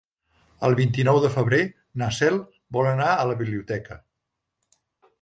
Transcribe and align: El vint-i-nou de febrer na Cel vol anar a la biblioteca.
El 0.69 0.75
vint-i-nou 0.79 1.19
de 1.25 1.31
febrer 1.35 1.59
na 2.03 2.09
Cel 2.21 2.41
vol 2.79 2.93
anar 2.95 3.13
a 3.21 3.31
la 3.33 3.39
biblioteca. 3.45 4.03